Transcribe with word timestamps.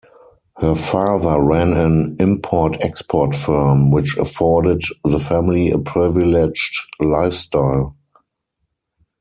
Her 0.57 0.73
father 0.73 1.39
ran 1.39 1.73
an 1.73 2.15
import-export 2.19 3.35
firm, 3.35 3.91
which 3.91 4.17
afforded 4.17 4.81
the 5.05 5.19
family 5.19 5.69
a 5.69 5.77
privileged 5.77 6.75
lifestyle. 6.99 7.95